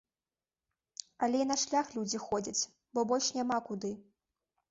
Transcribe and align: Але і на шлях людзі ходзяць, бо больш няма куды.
Але 1.25 1.37
і 1.43 1.47
на 1.51 1.57
шлях 1.65 1.91
людзі 1.97 2.21
ходзяць, 2.27 2.67
бо 2.99 3.03
больш 3.11 3.27
няма 3.37 3.57
куды. 3.67 3.91